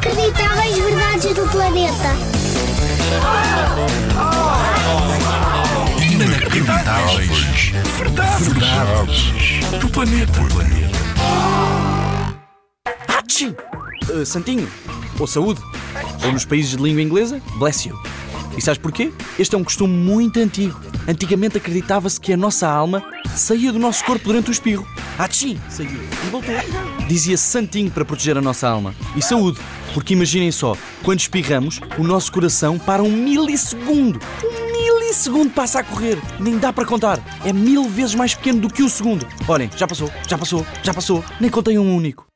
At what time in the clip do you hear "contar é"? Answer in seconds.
36.86-37.52